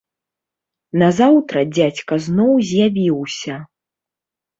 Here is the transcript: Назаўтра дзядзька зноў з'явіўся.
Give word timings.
Назаўтра 1.01 1.59
дзядзька 1.75 2.13
зноў 2.29 2.53
з'явіўся. 2.71 3.55